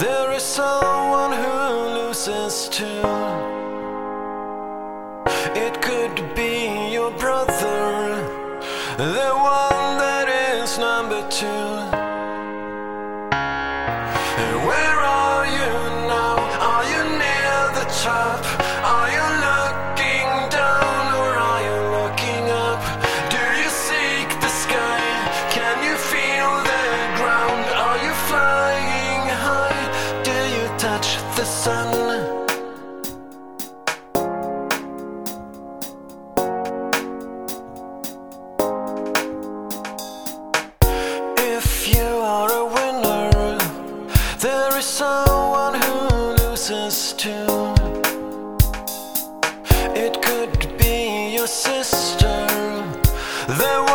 [0.00, 1.58] There is someone who
[1.98, 3.02] loses too.
[5.54, 8.16] It could be your brother,
[8.96, 11.74] the one that is number two.
[14.68, 15.72] Where are you
[16.08, 16.36] now?
[16.70, 18.59] Are you near the top?
[31.40, 31.88] The sun?
[41.38, 43.58] If you are a winner,
[44.38, 45.96] there is someone who
[46.42, 47.72] loses too.
[50.04, 52.36] It could be your sister,
[53.62, 53.89] the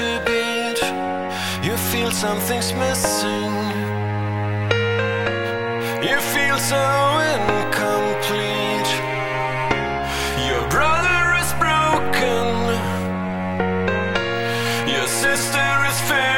[0.00, 3.52] You feel something's missing.
[6.08, 6.84] You feel so
[7.34, 8.90] incomplete.
[10.46, 12.46] Your brother is broken.
[14.88, 16.37] Your sister is fading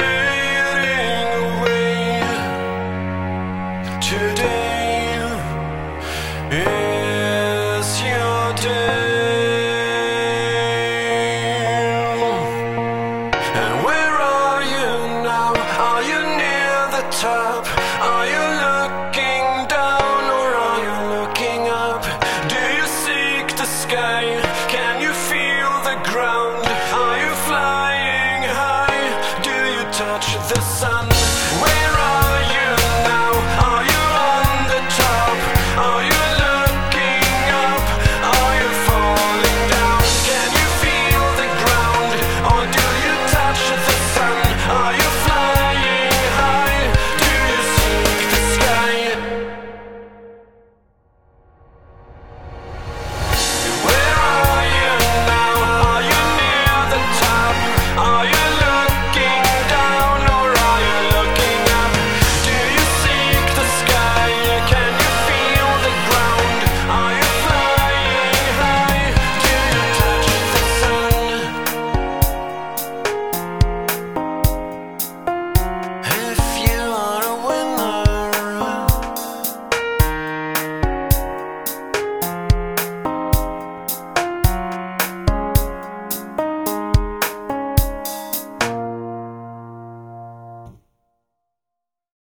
[17.11, 17.67] top?
[18.01, 22.03] Are you looking down or are you looking up?
[22.49, 24.41] Do you seek the sky?
[24.69, 26.65] Can you feel the ground?
[26.93, 29.43] Are you flying high?
[29.43, 31.00] Do you touch the sun?